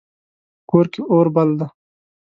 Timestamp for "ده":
1.59-1.67